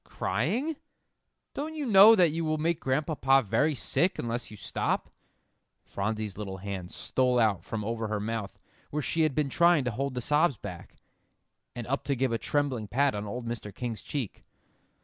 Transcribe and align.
"Crying? 0.09 0.77
Don't 1.53 1.75
you 1.75 1.85
know 1.85 2.15
that 2.15 2.31
you 2.31 2.43
will 2.43 2.57
make 2.57 2.79
Grandpapa 2.79 3.43
very 3.47 3.75
sick 3.75 4.17
unless 4.17 4.49
you 4.49 4.57
stop?" 4.57 5.11
Phronsie's 5.85 6.39
little 6.39 6.57
hand 6.57 6.89
stole 6.89 7.37
out 7.37 7.63
from 7.63 7.85
over 7.85 8.07
her 8.07 8.19
mouth 8.19 8.57
where 8.89 9.03
she 9.03 9.21
had 9.21 9.35
been 9.35 9.49
trying 9.49 9.83
to 9.83 9.91
hold 9.91 10.15
the 10.15 10.19
sobs 10.21 10.57
back, 10.57 10.95
and 11.75 11.85
up 11.85 12.03
to 12.05 12.15
give 12.15 12.31
a 12.31 12.39
trembling 12.39 12.87
pat 12.87 13.13
on 13.13 13.27
old 13.27 13.45
Mr. 13.45 13.71
King's 13.71 14.01
cheek. 14.01 14.43